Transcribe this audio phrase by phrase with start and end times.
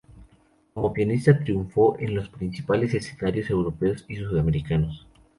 [0.73, 5.05] Como pianista, triunfó en los principales escenarios europeos y sudamericanos.